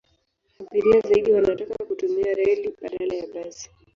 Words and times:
Abiria 0.71 0.99
zaidi 1.07 1.29
wanataka 1.31 1.85
kutumia 1.87 2.33
reli 2.37 2.67
badala 2.81 3.13
ya 3.15 3.27
basi. 3.33 3.69